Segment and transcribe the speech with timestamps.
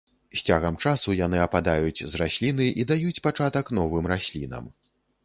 [0.33, 4.65] З цягам часу яны ападаюць з расліны і даюць пачатак новым раслінам.